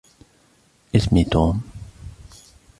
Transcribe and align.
إسمي 0.95 1.25
توم. 1.25 1.63